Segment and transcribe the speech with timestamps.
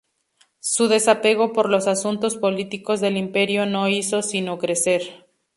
[0.61, 5.27] Su desapego por los asuntos políticos del imperio no hizo sino crecer.